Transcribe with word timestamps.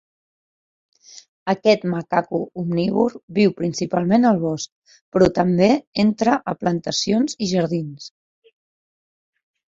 Aquest 1.51 1.83
macaco 1.89 2.39
omnívor 2.61 3.17
viu 3.39 3.53
principalment 3.59 4.25
al 4.29 4.39
bosc, 4.45 4.95
però 5.17 5.27
també 5.39 5.67
entra 6.05 6.33
a 6.53 6.55
plantacions 6.63 7.37
i 7.49 7.51
jardins. 7.53 8.09